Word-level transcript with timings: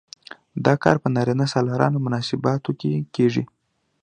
دا 0.65 0.73
کار 0.83 0.95
په 1.03 1.07
نارینه 1.15 1.45
سالارو 1.53 2.03
مناسباتو 2.05 2.71
کې 2.79 2.91
کیږي. 3.15 3.43